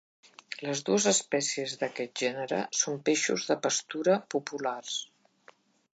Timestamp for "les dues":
0.67-1.05